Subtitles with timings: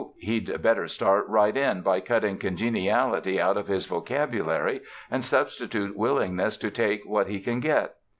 [0.17, 4.81] He'd better start right in by cutting 'congeniality' out of his vocabulary
[5.11, 7.93] and substitute willingness to take what he can get.